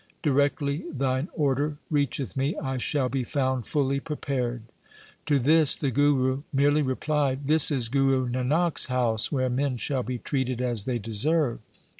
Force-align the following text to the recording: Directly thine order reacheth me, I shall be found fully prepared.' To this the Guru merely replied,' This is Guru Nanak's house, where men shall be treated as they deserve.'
Directly 0.23 0.85
thine 0.91 1.29
order 1.35 1.77
reacheth 1.91 2.35
me, 2.35 2.55
I 2.57 2.79
shall 2.79 3.07
be 3.07 3.23
found 3.23 3.67
fully 3.67 3.99
prepared.' 3.99 4.63
To 5.27 5.37
this 5.37 5.75
the 5.75 5.91
Guru 5.91 6.41
merely 6.51 6.81
replied,' 6.81 7.45
This 7.45 7.69
is 7.69 7.87
Guru 7.87 8.27
Nanak's 8.27 8.87
house, 8.87 9.31
where 9.31 9.47
men 9.47 9.77
shall 9.77 10.01
be 10.01 10.17
treated 10.17 10.59
as 10.59 10.85
they 10.85 10.97
deserve.' 10.97 11.59